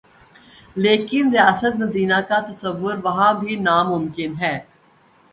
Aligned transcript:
لیکن 0.75 1.23
ریاست 1.33 1.73
مدینہ 1.79 2.19
کا 2.29 2.39
تصور 2.47 2.95
وہاں 3.03 3.31
بھی 3.39 3.55
ناممکن 3.67 4.31
ہے۔ 4.41 4.55